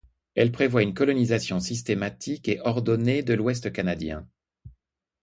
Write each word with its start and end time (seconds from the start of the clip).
Elle 0.33 0.51
prévoit 0.51 0.81
une 0.81 0.95
colonisation 0.95 1.59
systématique 1.59 2.47
et 2.49 2.59
ordonnée 2.61 3.21
de 3.21 3.35
l'Ouest 3.35 3.71
canadien. 3.71 4.27